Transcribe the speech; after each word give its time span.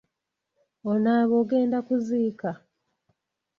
Onaaba 0.91 1.33
ogenda 1.41 1.79
kuziika? 1.87 2.51